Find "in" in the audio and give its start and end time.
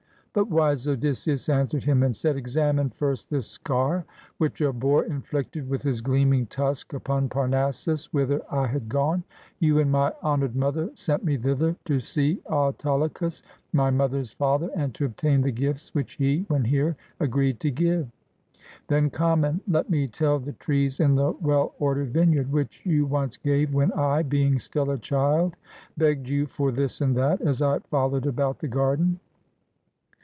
21.01-21.15